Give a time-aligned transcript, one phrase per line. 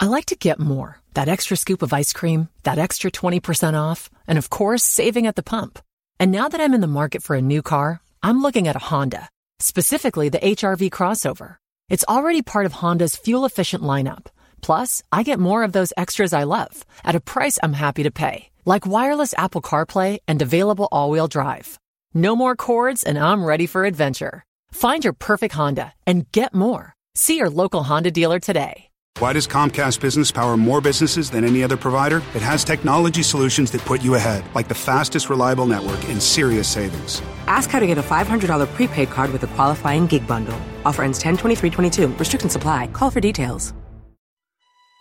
[0.00, 1.00] I like to get more.
[1.14, 5.34] That extra scoop of ice cream, that extra 20% off, and of course, saving at
[5.34, 5.80] the pump.
[6.20, 8.90] And now that I'm in the market for a new car, I'm looking at a
[8.90, 11.56] Honda, specifically the HRV crossover.
[11.88, 14.26] It's already part of Honda's fuel efficient lineup.
[14.62, 18.12] Plus, I get more of those extras I love at a price I'm happy to
[18.12, 21.76] pay, like wireless Apple CarPlay and available all wheel drive.
[22.14, 24.44] No more cords, and I'm ready for adventure.
[24.70, 26.94] Find your perfect Honda and get more.
[27.16, 28.87] See your local Honda dealer today.
[29.18, 32.22] Why does Comcast Business power more businesses than any other provider?
[32.36, 36.68] It has technology solutions that put you ahead, like the fastest reliable network and serious
[36.68, 37.20] savings.
[37.48, 40.54] Ask how to get a $500 prepaid card with a qualifying gig bundle.
[40.84, 42.06] Offer ends 10 23 22.
[42.14, 42.86] Restrictions apply.
[42.94, 43.74] Call for details.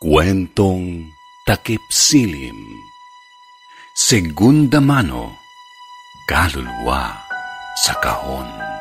[0.02, 1.10] Kwentong
[1.50, 2.58] Takip Silim
[3.96, 5.34] Segunda Mano
[6.30, 7.18] Kaluluwa
[7.82, 8.77] sa Kahon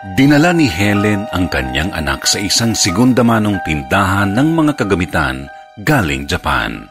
[0.00, 5.44] Dinala ni Helen ang kanyang anak sa isang segundamanong tindahan ng mga kagamitan
[5.84, 6.88] galing Japan.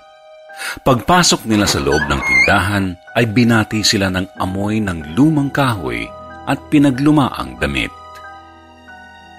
[0.85, 6.05] Pagpasok nila sa loob ng tindahan ay binati sila ng amoy ng lumang kahoy
[6.45, 7.89] at pinagluma ang damit.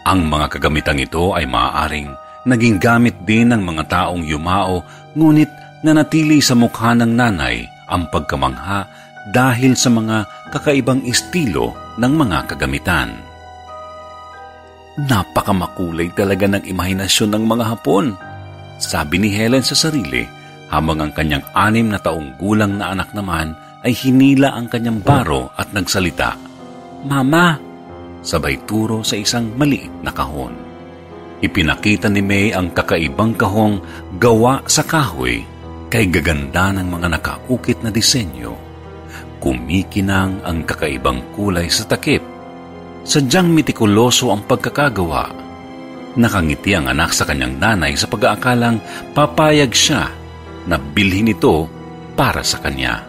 [0.02, 2.10] Ang mga kagamitang ito ay maaaring
[2.50, 4.82] naging gamit din ng mga taong yumao
[5.14, 5.50] ngunit
[5.86, 8.90] nanatili sa mukha ng nanay ang pagkamangha
[9.30, 11.70] dahil sa mga kakaibang estilo
[12.02, 13.29] ng mga kagamitan.
[14.98, 18.18] Napakamakulay talaga ng imahinasyon ng mga Hapon.
[18.80, 20.26] Sabi ni Helen sa sarili
[20.72, 23.54] habang ang kanyang anim na taong gulang na anak naman
[23.86, 26.34] ay hinila ang kanyang baro at nagsalita.
[27.06, 27.54] Mama!
[28.20, 30.52] Sabay turo sa isang maliit na kahon.
[31.40, 33.80] Ipinakita ni May ang kakaibang kahong
[34.20, 35.40] gawa sa kahoy
[35.88, 38.52] kay gaganda ng mga nakaukit na disenyo.
[39.40, 42.29] Kumikinang ang kakaibang kulay sa takip
[43.06, 45.32] Sadyang mitikuloso ang pagkakagawa.
[46.18, 48.82] Nakangiti ang anak sa kanyang nanay sa pag-aakalang
[49.14, 50.10] papayag siya
[50.66, 51.64] na bilhin ito
[52.18, 53.06] para sa kanya.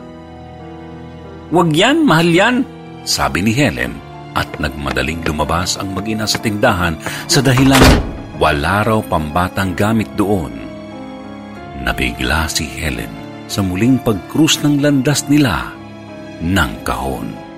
[1.51, 2.55] Huwag yan, mahal yan,
[3.03, 3.99] sabi ni Helen
[4.31, 6.95] at nagmadaling lumabas ang mag-ina sa tindahan
[7.27, 7.83] sa dahilan
[8.39, 10.55] wala raw pambatang gamit doon.
[11.83, 13.11] Nabigla si Helen
[13.51, 15.69] sa muling pagkrus ng landas nila
[16.39, 17.50] ng kahon.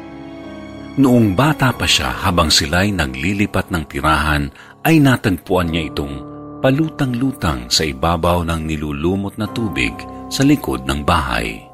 [0.93, 4.45] Noong bata pa siya habang sila'y naglilipat ng tirahan
[4.85, 6.21] ay natagpuan niya itong
[6.61, 9.89] palutang-lutang sa ibabaw ng nilulumot na tubig
[10.29, 11.65] sa likod ng bahay.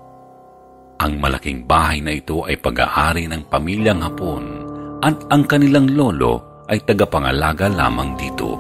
[1.04, 4.44] Ang malaking bahay na ito ay pag-aari ng pamilyang Hapon
[5.04, 8.56] at ang kanilang lolo ay tagapangalaga lamang dito.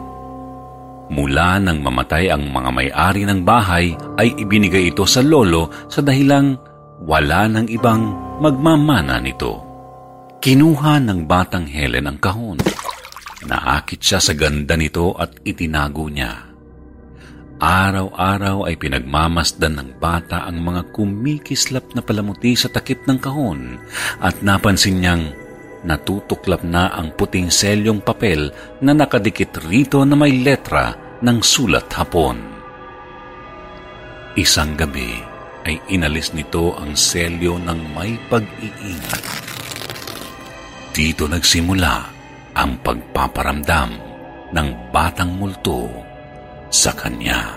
[1.08, 6.60] Mula nang mamatay ang mga may-ari ng bahay ay ibinigay ito sa lolo sa dahilang
[7.00, 8.12] wala ng ibang
[8.44, 9.69] magmamana nito.
[10.40, 12.64] Kinuha ng batang Helen ang kahon.
[13.44, 16.56] Naakit siya sa ganda nito at itinago niya.
[17.60, 23.84] Araw-araw ay pinagmamasdan ng bata ang mga kumikislap na palamuti sa takip ng kahon
[24.24, 25.28] at napansin niyang
[25.84, 28.48] natutuklap na ang puting selyong papel
[28.80, 32.40] na nakadikit rito na may letra ng sulat hapon.
[34.40, 35.20] Isang gabi
[35.68, 39.39] ay inalis nito ang selyo ng may pag-iingat
[41.00, 41.96] dito nagsimula
[42.60, 43.90] ang pagpaparamdam
[44.51, 45.88] ng batang multo
[46.68, 47.56] sa kanya.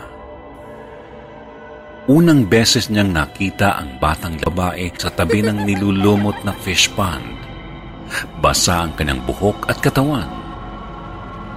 [2.06, 7.34] Unang beses niyang nakita ang batang babae sa tabi ng nilulumot na fish pond.
[8.38, 10.30] Basa ang kanyang buhok at katawan.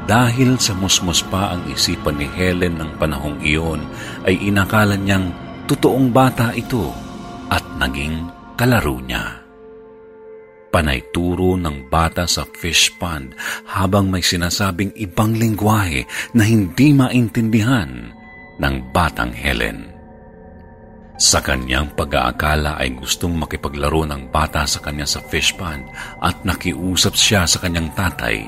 [0.10, 3.86] Dahil sa musmos pa ang isipan ni Helen ng panahong iyon,
[4.26, 5.30] ay inakala niyang
[5.70, 6.90] totoong bata ito
[7.54, 8.26] at naging
[8.58, 9.45] kalaro niya.
[10.76, 13.32] Panay turo ng bata sa fish pond
[13.64, 16.04] habang may sinasabing ibang lingwahe
[16.36, 18.12] na hindi maintindihan
[18.60, 19.88] ng batang Helen.
[21.16, 25.88] Sa kanyang pag-aakala ay gustong makipaglaro ng bata sa kanya sa fish pond
[26.20, 28.44] at nakiusap siya sa kanyang tatay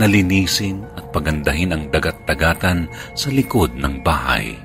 [0.00, 4.56] na linisin at pagandahin ang dagat-dagatan sa likod ng bahay.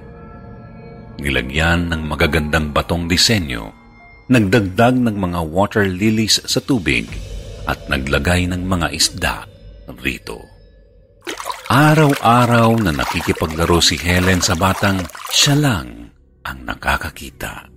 [1.19, 3.80] Nilagyan ng magagandang batong disenyo,
[4.31, 7.03] nagdagdag ng mga water lilies sa tubig
[7.67, 9.35] at naglagay ng mga isda
[9.99, 10.47] rito.
[11.67, 15.87] Araw-araw na nakikipaglaro si Helen sa batang siya lang
[16.47, 17.67] ang nakakakita.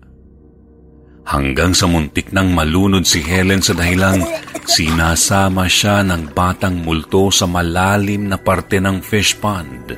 [1.24, 4.22] Hanggang sa muntik nang malunod si Helen sa dahilang
[4.62, 9.90] sinasama siya ng batang multo sa malalim na parte ng fish pond.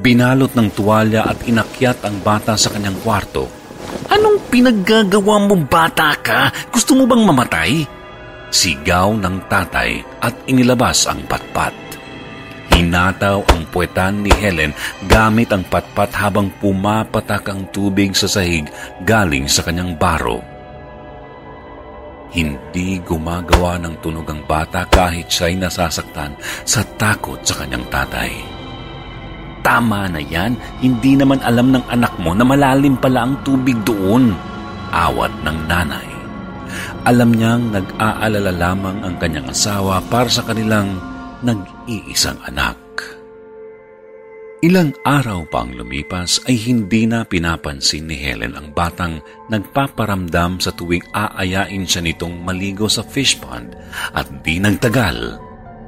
[0.00, 3.59] Binalot ng tuwalya at inakyat ang bata sa kanyang kwarto.
[4.10, 6.50] Anong pinaggagawa mo bata ka?
[6.70, 7.72] Gusto mo bang mamatay?
[8.50, 11.70] Sigaw ng tatay at inilabas ang patpat.
[12.70, 14.74] Hinataw ang puwetan ni Helen
[15.06, 18.66] gamit ang patpat habang pumapatak ang tubig sa sahig
[19.06, 20.42] galing sa kanyang baro.
[22.30, 28.59] Hindi gumagawa ng tunog ang bata kahit siya'y nasasaktan sa takot sa kanyang tatay.
[29.70, 34.34] Tama na yan, hindi naman alam ng anak mo na malalim pala ang tubig doon.
[34.90, 36.10] Awat ng nanay.
[37.06, 40.98] Alam niyang nag-aalala lamang ang kanyang asawa para sa kanilang
[41.46, 42.82] nag-iisang anak.
[44.66, 49.22] Ilang araw pang lumipas ay hindi na pinapansin ni Helen ang batang
[49.54, 53.70] nagpaparamdam sa tuwing aayain siya nitong maligo sa fish pond
[54.18, 55.40] at di nagtagal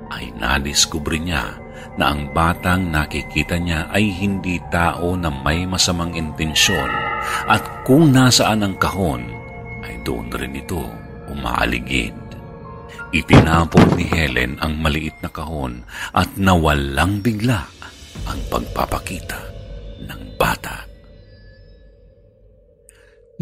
[0.08, 1.61] ay nadiskubre niya
[2.00, 6.88] na ang batang nakikita niya ay hindi tao na may masamang intensyon
[7.48, 9.22] at kung nasaan ang kahon
[9.84, 10.80] ay doon rin ito
[11.28, 12.16] umaaligid.
[13.12, 15.84] Itinapon ni Helen ang maliit na kahon
[16.16, 17.60] at nawalang bigla
[18.24, 19.40] ang pagpapakita
[20.08, 20.88] ng bata.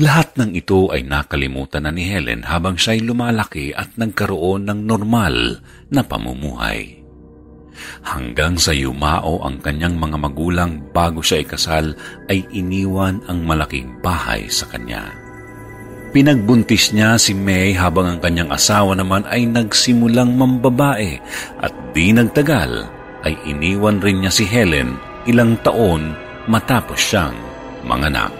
[0.00, 5.60] Lahat ng ito ay nakalimutan na ni Helen habang siya'y lumalaki at nagkaroon ng normal
[5.92, 6.99] na pamumuhay.
[8.04, 11.94] Hanggang sa yumao ang kanyang mga magulang bago siya ikasal
[12.28, 15.10] ay iniwan ang malaking bahay sa kanya.
[16.10, 21.22] Pinagbuntis niya si May habang ang kanyang asawa naman ay nagsimulang mambabae
[21.62, 22.90] at di nagtagal
[23.22, 24.98] ay iniwan rin niya si Helen
[25.30, 26.10] ilang taon
[26.50, 27.36] matapos siyang
[27.86, 28.34] manganak.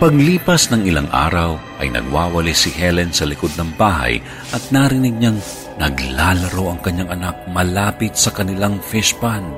[0.00, 4.16] Paglipas ng ilang araw ay nagwawali si Helen sa likod ng bahay
[4.52, 5.36] at narinig niyang
[5.80, 9.48] naglalaro ang kanyang anak malapit sa kanilang fish pond.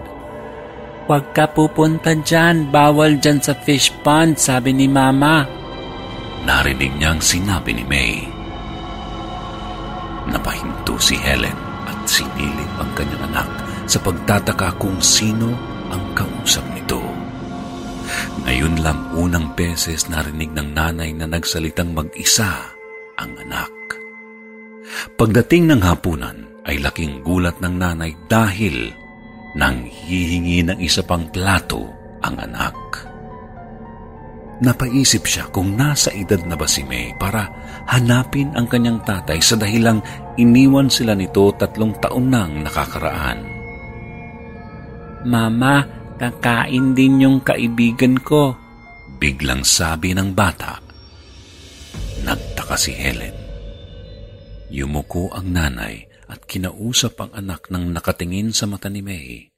[1.10, 5.62] Huwag ka pupunta dyan, bawal dyan sa fish pond, sabi ni Mama
[6.42, 8.26] narinig niyang sinabi ni May.
[10.30, 11.54] Napahinto si Helen
[11.86, 13.50] at sinilip ang kanyang anak
[13.86, 15.50] sa pagtataka kung sino
[15.90, 17.02] ang kausap nito.
[18.46, 22.74] Ngayon lang unang beses narinig ng nanay na nagsalitang mag-isa
[23.18, 24.01] ang anak.
[25.16, 28.94] Pagdating ng hapunan ay laking gulat ng nanay dahil
[29.58, 31.84] nang hihingi ng isa pang plato
[32.24, 32.76] ang anak.
[34.62, 37.50] Napaisip siya kung nasa edad na ba si May para
[37.90, 39.98] hanapin ang kanyang tatay sa dahilang
[40.38, 43.42] iniwan sila nito tatlong taon nang nakakaraan.
[45.26, 45.82] Mama,
[46.14, 48.54] kakain din yung kaibigan ko.
[49.18, 50.78] Biglang sabi ng bata.
[52.22, 53.41] Nagtaka si Helen.
[54.72, 59.52] Yumuko ang nanay at kinausap ang anak ng nakatingin sa mata ni May.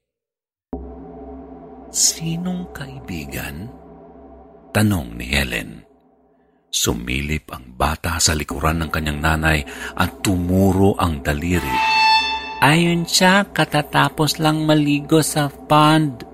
[1.94, 3.70] Sinong kaibigan?
[4.74, 5.86] Tanong ni Helen.
[6.66, 9.62] Sumilip ang bata sa likuran ng kanyang nanay
[9.94, 11.78] at tumuro ang daliri.
[12.58, 16.26] Ayon siya, katatapos lang maligo sa pond.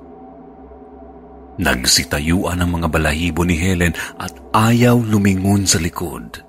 [1.61, 6.49] Nagsitayuan ang mga balahibo ni Helen at ayaw lumingon sa likod.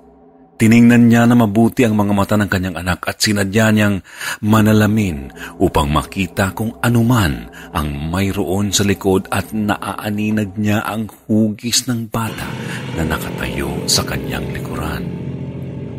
[0.62, 3.98] Tiningnan niya na mabuti ang mga mata ng kanyang anak at sinadya niyang
[4.46, 12.06] manalamin upang makita kung anuman ang mayroon sa likod at naaaninag niya ang hugis ng
[12.06, 12.46] bata
[12.94, 15.02] na nakatayo sa kanyang likuran.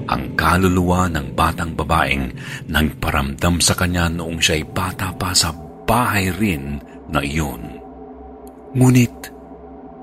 [0.04, 2.32] ang kaluluwa ng batang babaeng
[2.72, 5.52] nagparamdam sa kanya noong siya'y bata pa sa
[5.88, 6.80] bahay rin
[7.12, 7.80] na iyon.
[8.80, 9.16] Ngunit,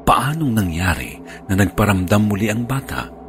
[0.05, 1.17] paanong nangyari
[1.49, 3.20] na nagparamdam muli ang bata?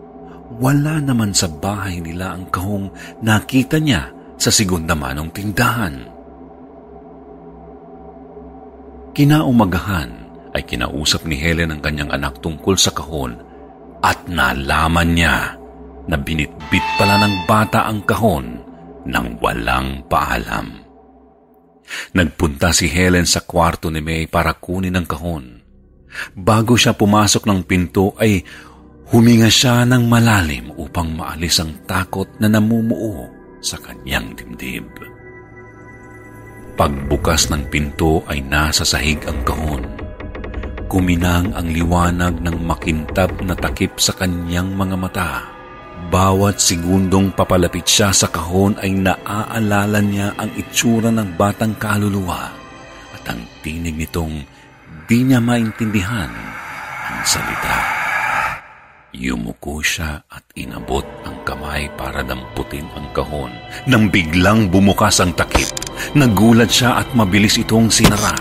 [0.62, 2.94] Wala naman sa bahay nila ang kahong
[3.25, 6.06] nakita niya sa segunda manong tindahan.
[9.18, 10.12] Kinaumagahan
[10.53, 13.41] ay kinausap ni Helen ang kanyang anak tungkol sa kahon
[14.06, 15.58] at nalaman niya
[16.06, 18.62] na binitbit pala ng bata ang kahon
[19.10, 20.77] nang walang paalam.
[22.13, 25.60] Nagpunta si Helen sa kwarto ni May para kunin ang kahon.
[26.36, 28.44] Bago siya pumasok ng pinto ay
[29.12, 33.27] huminga siya ng malalim upang maalis ang takot na namumuo
[33.60, 34.88] sa kanyang dibdib.
[36.80, 39.84] Pagbukas ng pinto ay nasa sahig ang kahon.
[40.88, 45.32] Kuminang ang liwanag ng makintab na takip sa kanyang mga mata.
[46.08, 52.50] Bawat segundong papalapit siya sa kahon ay naaalala niya ang itsura ng batang kaluluwa
[53.12, 54.41] at ang tinig nitong
[55.06, 56.32] di niya maintindihan
[57.12, 57.90] ang salita.
[59.12, 63.51] Yumuko siya at inabot ang kamay para damputin ang kahon.
[63.84, 65.68] Nang biglang bumukas ang takip,
[66.15, 68.39] nagulat siya at mabilis itong sinara.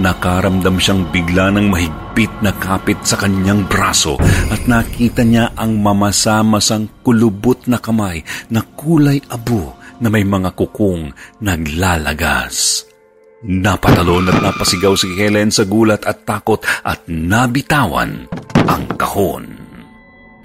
[0.00, 4.16] Nakaramdam siyang bigla ng mahigpit na kapit sa kanyang braso
[4.48, 11.12] at nakita niya ang mamasa-masang kulubot na kamay na kulay abo na may mga kukong
[11.44, 12.86] naglalagas.
[13.44, 18.24] Napatalon at napasigaw si Helen sa gulat at takot at nabitawan
[18.66, 19.67] ang kahon.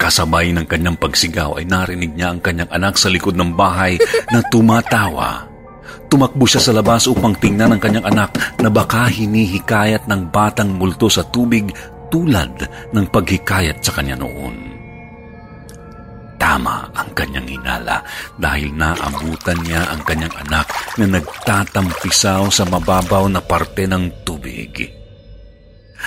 [0.04, 3.96] Kasabay ng kanyang pagsigaw ay narinig niya ang kanyang anak sa likod ng bahay
[4.28, 5.48] na tumatawa.
[6.12, 11.08] Tumakbo siya sa labas upang tingnan ang kanyang anak na baka hinihikayat ng batang multo
[11.08, 11.72] sa tubig
[12.12, 12.52] tulad
[12.92, 14.76] ng paghikayat sa kanya noon.
[16.36, 18.04] Tama ang kanyang hinala
[18.36, 20.68] dahil naabutan niya ang kanyang anak
[21.00, 25.03] na nagtatampisaw sa mababaw na parte ng tubig.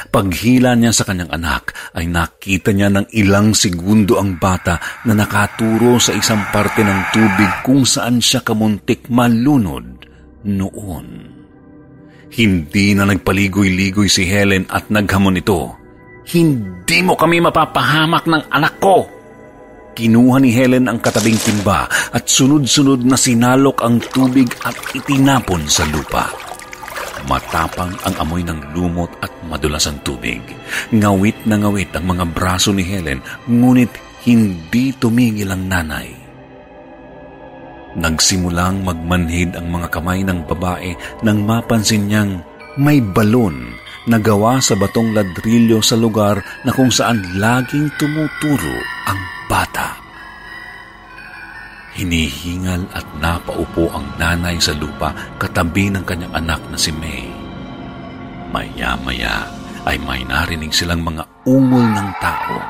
[0.07, 5.97] Paghila niya sa kanyang anak ay nakita niya ng ilang segundo ang bata na nakaturo
[5.97, 10.05] sa isang parte ng tubig kung saan siya kamuntik malunod
[10.47, 11.07] noon.
[12.27, 15.73] Hindi na nagpaligoy-ligoy si Helen at naghamon ito.
[16.27, 19.07] Hindi mo kami mapapahamak ng anak ko!
[19.97, 25.89] Kinuha ni Helen ang katabing timba at sunod-sunod na sinalok ang tubig at itinapon sa
[25.89, 26.46] lupa.
[27.27, 30.39] Matapang ang amoy ng lumot at madulas ang tubig.
[30.95, 33.19] Ngawit na ngawit ang mga braso ni Helen,
[33.51, 33.91] ngunit
[34.23, 36.07] hindi tumigil ang nanay.
[37.99, 42.39] Nagsimulang magmanhid ang mga kamay ng babae nang mapansin niyang
[42.79, 43.75] may balon
[44.07, 49.19] na gawa sa batong ladrilyo sa lugar na kung saan laging tumuturo ang
[49.51, 50.06] bata.
[51.97, 57.25] Hinihingal at napaupo ang nanay sa lupa katabi ng kanyang anak na si May.
[58.53, 59.49] Maya-maya
[59.81, 62.61] ay may narinig silang mga ungol ng tao.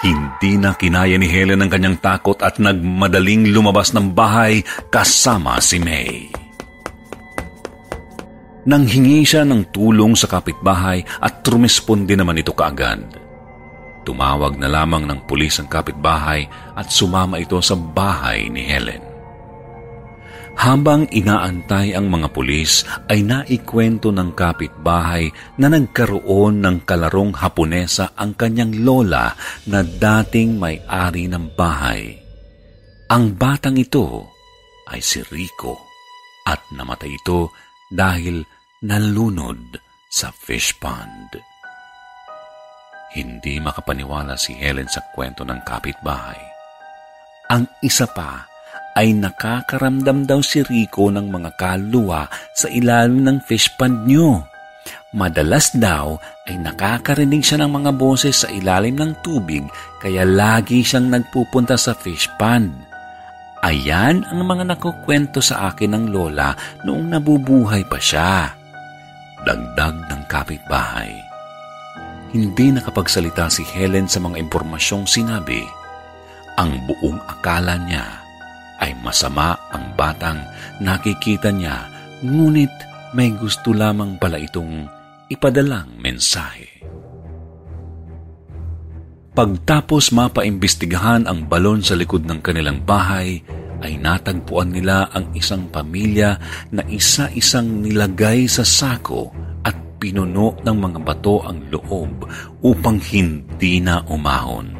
[0.00, 5.76] Hindi na kinaya ni Helen ang kanyang takot at nagmadaling lumabas ng bahay kasama si
[5.76, 6.32] May.
[8.64, 13.19] Nang hingi siya ng tulong sa kapitbahay at trumisponde naman ito kaagad.
[14.00, 19.10] Tumawag na lamang ng pulis ang kapitbahay at sumama ito sa bahay ni Helen.
[20.60, 28.36] Habang inaantay ang mga pulis ay naikwento ng kapitbahay na nagkaroon ng kalarong Haponesa ang
[28.36, 29.32] kanyang lola
[29.64, 32.12] na dating may-ari ng bahay.
[33.08, 34.28] Ang batang ito
[34.92, 35.80] ay si Rico
[36.44, 37.54] at namatay ito
[37.88, 38.44] dahil
[38.84, 39.80] nalunod
[40.12, 41.40] sa fish pond.
[43.10, 46.38] Hindi makapaniwala si Helen sa kwento ng kapitbahay.
[47.50, 48.46] Ang isa pa
[48.94, 54.46] ay nakakaramdam daw si Rico ng mga kaluluwa sa ilalim ng fish pond niyo.
[55.10, 56.14] Madalas daw
[56.46, 59.66] ay nakakarinig siya ng mga boses sa ilalim ng tubig
[59.98, 62.70] kaya lagi siyang nagpupunta sa fish pond.
[63.60, 66.54] Ayan ang mga nakukwento sa akin ng lola
[66.86, 68.54] noong nabubuhay pa siya.
[69.42, 71.29] Dagdag ng kapitbahay.
[72.30, 75.66] Hindi nakapagsalita si Helen sa mga impormasyong sinabi.
[76.54, 78.06] Ang buong akala niya
[78.78, 80.38] ay masama ang batang
[80.78, 81.90] nakikita niya,
[82.22, 82.70] ngunit
[83.18, 84.86] may gusto lamang pala itong
[85.26, 86.70] ipadalang mensahe.
[89.34, 93.42] Pagtapos mapaimbestigahan ang balon sa likod ng kanilang bahay,
[93.80, 96.36] ay natagpuan nila ang isang pamilya
[96.70, 99.32] na isa-isang nilagay sa sako
[100.00, 102.24] pinuno ng mga bato ang loob
[102.64, 104.72] upang hindi na umahon.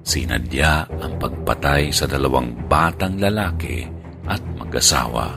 [0.00, 3.84] Sinadya ang pagpatay sa dalawang batang lalaki
[4.24, 5.36] at mag-asawa.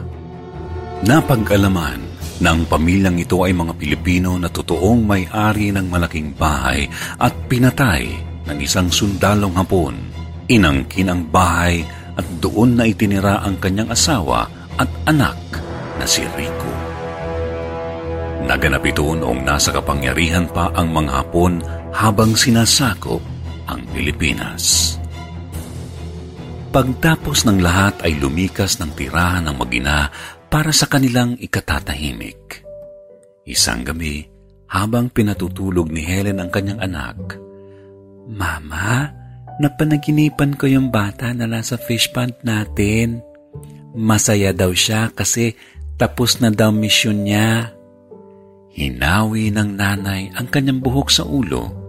[1.03, 1.99] Napag-alaman
[2.39, 6.87] na ang pamilyang ito ay mga Pilipino na totoong may-ari ng malaking bahay
[7.19, 8.07] at pinatay
[8.47, 9.99] ng isang sundalong hapon.
[10.47, 11.83] Inangkin ang bahay
[12.15, 14.47] at doon na itinira ang kanyang asawa
[14.79, 15.37] at anak
[15.99, 16.70] na si Rico.
[18.51, 21.63] Naganap ito noong nasa kapangyarihan pa ang mga Hapon
[21.95, 23.23] habang sinasakop
[23.71, 24.99] ang Pilipinas.
[26.75, 30.11] Pagtapos ng lahat ay lumikas ng tirahan ng magina
[30.51, 32.67] para sa kanilang ikatatahimik.
[33.47, 34.27] Isang gabi,
[34.67, 37.39] habang pinatutulog ni Helen ang kanyang anak,
[38.27, 39.15] Mama,
[39.63, 43.23] napanaginipan ko yung bata na nasa fish pond natin.
[43.95, 45.55] Masaya daw siya kasi
[45.95, 47.79] tapos na daw misyon niya.
[48.71, 51.81] Hinawi ng nanay ang kanyang buhok sa ulo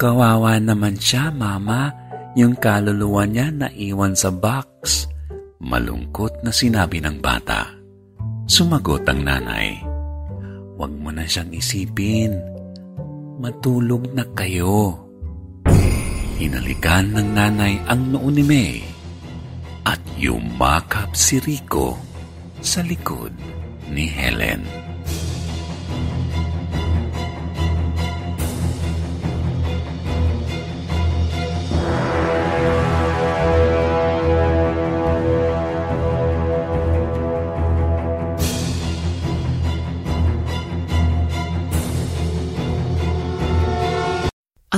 [0.00, 1.92] Kawawa naman siya, Mama.
[2.32, 5.04] Yung kaluluwa niya naiwan sa box.
[5.60, 7.68] Malungkot na sinabi ng bata.
[8.48, 9.76] Sumagot ang nanay.
[10.80, 12.32] Huwag mo na siyang isipin.
[13.44, 14.96] Matulog na kayo.
[16.40, 18.80] Hinalikan ng nanay ang noo ni May
[19.84, 22.00] at yumakap si Rico
[22.64, 23.36] sa likod
[23.92, 24.64] ni Helen.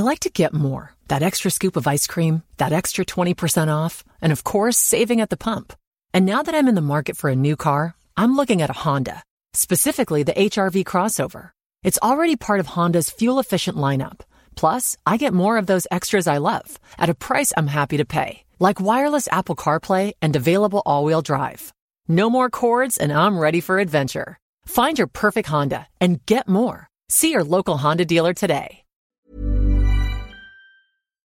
[0.03, 0.95] Like to get more.
[1.09, 5.31] That extra scoop of ice cream, that extra 20% off, and of course, saving at
[5.31, 5.73] the pump.
[6.15, 8.81] And now that I'm in the market for a new car, I'm looking at a
[8.85, 9.23] Honda,
[9.55, 11.51] specifically the HRV crossover.
[11.83, 14.21] It's already part of Honda's fuel efficient lineup.
[14.55, 18.05] Plus, I get more of those extras I love at a price I'm happy to
[18.05, 21.73] pay, like wireless Apple CarPlay and available all wheel drive.
[22.09, 24.39] No more cords, and I'm ready for adventure.
[24.67, 26.89] Find your perfect Honda and get more.
[27.09, 28.82] See your local Honda dealer today.